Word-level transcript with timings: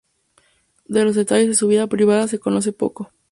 De 0.85 1.05
los 1.05 1.13
detalles 1.13 1.49
de 1.49 1.53
su 1.53 1.67
vida 1.67 1.85
privada 1.85 2.27
se 2.27 2.39
conoce 2.39 2.73
poco. 2.73 3.11